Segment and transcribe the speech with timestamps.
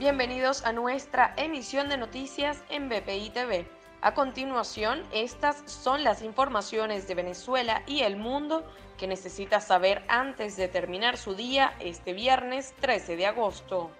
[0.00, 3.66] Bienvenidos a nuestra emisión de noticias en BPI TV.
[4.00, 8.64] A continuación, estas son las informaciones de Venezuela y el mundo
[8.96, 13.90] que necesita saber antes de terminar su día este viernes 13 de agosto.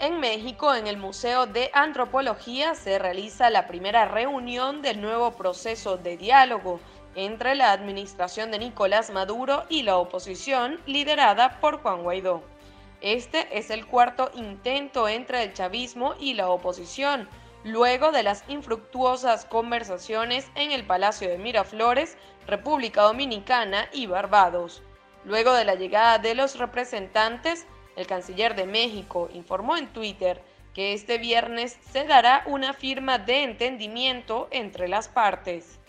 [0.00, 5.96] En México, en el Museo de Antropología, se realiza la primera reunión del nuevo proceso
[5.96, 6.80] de diálogo
[7.14, 12.55] entre la administración de Nicolás Maduro y la oposición liderada por Juan Guaidó.
[13.00, 17.28] Este es el cuarto intento entre el chavismo y la oposición,
[17.62, 24.82] luego de las infructuosas conversaciones en el Palacio de Miraflores, República Dominicana y Barbados.
[25.24, 30.42] Luego de la llegada de los representantes, el canciller de México informó en Twitter
[30.72, 35.80] que este viernes se dará una firma de entendimiento entre las partes.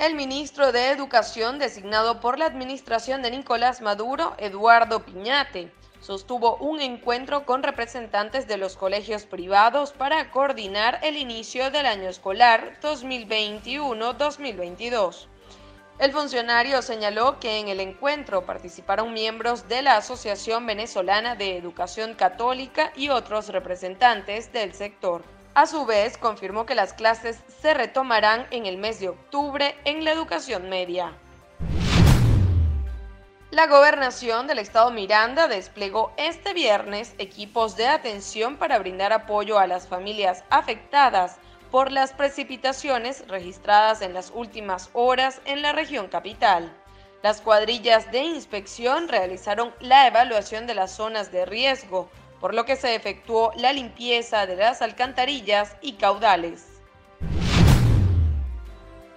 [0.00, 5.70] El ministro de Educación designado por la administración de Nicolás Maduro, Eduardo Piñate,
[6.00, 12.08] sostuvo un encuentro con representantes de los colegios privados para coordinar el inicio del año
[12.08, 15.26] escolar 2021-2022.
[15.98, 22.14] El funcionario señaló que en el encuentro participaron miembros de la Asociación Venezolana de Educación
[22.14, 25.22] Católica y otros representantes del sector.
[25.54, 30.04] A su vez, confirmó que las clases se retomarán en el mes de octubre en
[30.04, 31.12] la educación media.
[33.50, 39.66] La gobernación del estado Miranda desplegó este viernes equipos de atención para brindar apoyo a
[39.66, 41.38] las familias afectadas
[41.72, 46.72] por las precipitaciones registradas en las últimas horas en la región capital.
[47.24, 52.08] Las cuadrillas de inspección realizaron la evaluación de las zonas de riesgo,
[52.40, 56.66] por lo que se efectuó la limpieza de las alcantarillas y caudales.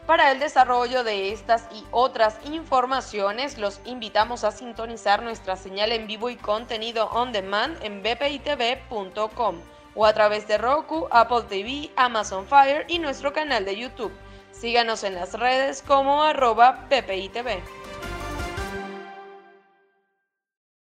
[0.06, 6.08] Para el desarrollo de estas y otras informaciones, los invitamos a sintonizar nuestra señal en
[6.08, 9.56] vivo y contenido on demand en bpitv.com
[9.96, 14.12] o a través de Roku, Apple TV, Amazon Fire y nuestro canal de YouTube.
[14.52, 17.83] Síganos en las redes como arroba bpitv.